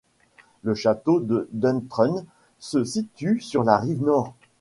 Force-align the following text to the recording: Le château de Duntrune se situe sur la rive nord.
Le 0.63 0.73
château 0.73 1.19
de 1.19 1.47
Duntrune 1.51 2.25
se 2.57 2.83
situe 2.83 3.39
sur 3.39 3.63
la 3.63 3.77
rive 3.77 4.01
nord. 4.03 4.33